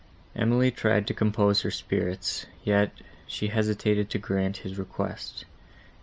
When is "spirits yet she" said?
1.69-3.49